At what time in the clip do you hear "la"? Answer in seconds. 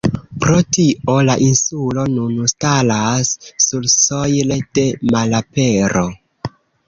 1.27-1.33